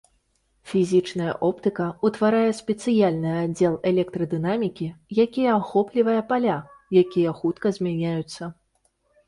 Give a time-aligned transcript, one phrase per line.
[0.69, 4.87] Фізічная оптыка ўтварае спецыяльны аддзел электрадынамікі,
[5.23, 6.57] які ахоплівае паля,
[7.05, 8.55] якія хутка змяняюцца.